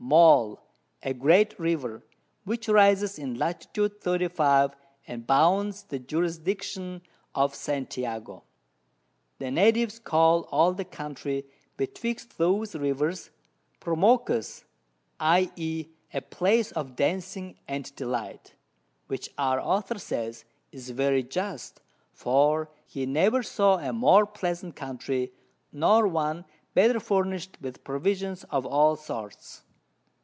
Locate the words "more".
23.93-24.25